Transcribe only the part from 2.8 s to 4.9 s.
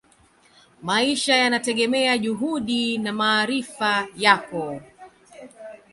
na maarifa yako